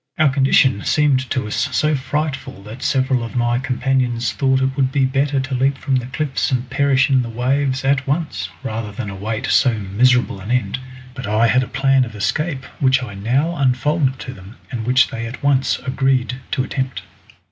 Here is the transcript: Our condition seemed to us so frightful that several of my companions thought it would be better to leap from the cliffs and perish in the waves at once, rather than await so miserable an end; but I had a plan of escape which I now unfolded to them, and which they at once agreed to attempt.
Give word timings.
Our 0.17 0.29
condition 0.29 0.83
seemed 0.83 1.29
to 1.29 1.47
us 1.47 1.55
so 1.71 1.93
frightful 1.93 2.63
that 2.63 2.81
several 2.81 3.21
of 3.23 3.35
my 3.35 3.59
companions 3.59 4.31
thought 4.33 4.59
it 4.63 4.75
would 4.75 4.91
be 4.91 5.05
better 5.05 5.39
to 5.39 5.53
leap 5.53 5.77
from 5.77 5.97
the 5.97 6.07
cliffs 6.07 6.49
and 6.51 6.67
perish 6.71 7.07
in 7.11 7.21
the 7.21 7.29
waves 7.29 7.85
at 7.85 8.07
once, 8.07 8.49
rather 8.63 8.91
than 8.91 9.11
await 9.11 9.45
so 9.45 9.77
miserable 9.77 10.39
an 10.39 10.49
end; 10.49 10.79
but 11.13 11.27
I 11.27 11.45
had 11.45 11.61
a 11.61 11.67
plan 11.67 12.03
of 12.03 12.15
escape 12.15 12.65
which 12.79 13.03
I 13.03 13.13
now 13.13 13.55
unfolded 13.55 14.17
to 14.21 14.33
them, 14.33 14.55
and 14.71 14.87
which 14.87 15.09
they 15.09 15.27
at 15.27 15.43
once 15.43 15.77
agreed 15.77 16.37
to 16.49 16.63
attempt. 16.63 17.03